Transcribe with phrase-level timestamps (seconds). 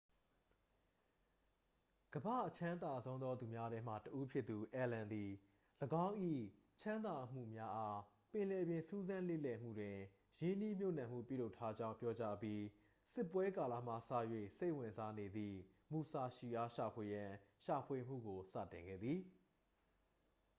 [2.15, 5.31] ကမ္ဘာ့အချမ်းသာဆုံးသောသူများထဲမှ တစ် ဦးဖြစ်သူ အယ်လန် သည်
[6.05, 6.15] ၎င်း၏
[6.81, 7.99] ချမ်းသာမှုများအား
[8.31, 9.97] ပင်လယ်ပြင်စူးစမ်းလေ့လာမှုတွင်
[10.41, 12.61] ရင်းနှီးမြှပ်နှံမှု ပြုလုပ်ထားကြောင်း ပြောကြားအပြီး
[13.13, 13.97] စစ်ပွဲကာလမှစ၍
[14.57, 15.57] စိတ်ဝင်စားနေသည့်
[15.91, 17.31] မူဆာရှီ အား ရှာဖွေရန်
[17.63, 19.19] ရှာဖွေမှုကိုစတင်ခဲ့သည်